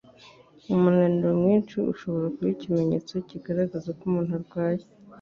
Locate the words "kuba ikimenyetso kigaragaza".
2.35-3.89